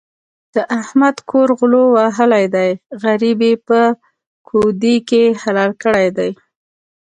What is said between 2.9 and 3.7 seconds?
غريب يې